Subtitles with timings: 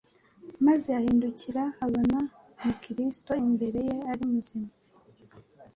[0.65, 2.19] maze ahindukiye abona
[2.63, 4.71] ni Kristo imbere ye ari muzima.